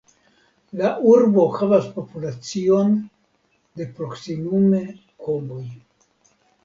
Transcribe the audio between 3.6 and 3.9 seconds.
de